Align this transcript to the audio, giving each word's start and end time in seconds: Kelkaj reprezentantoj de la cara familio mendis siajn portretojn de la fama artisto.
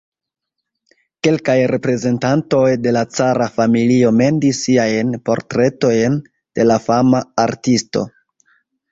Kelkaj 1.25 1.55
reprezentantoj 1.71 2.69
de 2.85 2.93
la 2.95 3.03
cara 3.17 3.47
familio 3.57 4.09
mendis 4.21 4.61
siajn 4.67 5.11
portretojn 5.29 6.17
de 6.61 6.65
la 6.71 6.79
fama 6.87 7.21
artisto. 7.45 8.03